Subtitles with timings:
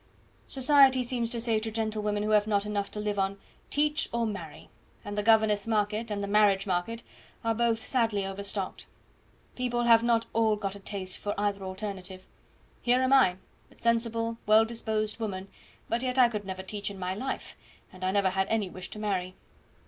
[0.47, 3.37] Society seems to say to gentlewomen who have not enough to live on,
[3.69, 4.67] 'Teach or marry;'
[5.05, 7.03] and the governess market and the marriage market
[7.43, 8.87] are both sadly overstocked.
[9.55, 12.23] People have not all got a taste for either alternative.
[12.81, 13.35] Here am I,
[13.69, 15.49] a sensible, well disposed woman,
[15.87, 17.55] but yet I never could teach in my life,
[17.93, 19.35] and I never had any wish to marry."